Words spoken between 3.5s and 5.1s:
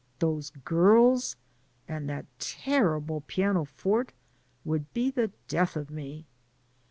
forte, would